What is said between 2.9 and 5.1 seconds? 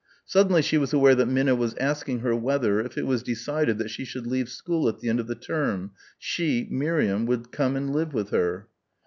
it was decided that she should leave school at the